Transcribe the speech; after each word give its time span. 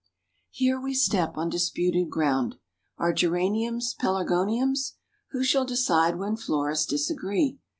Here 0.49 0.81
we 0.81 0.95
step 0.95 1.37
on 1.37 1.49
disputed 1.51 2.09
ground. 2.09 2.55
Are 2.97 3.13
Geraniums 3.13 3.93
Pelargoniums? 3.93 4.93
Who 5.29 5.43
shall 5.43 5.63
decide 5.63 6.17
when 6.17 6.37
florists 6.37 6.87
disagree? 6.87 7.59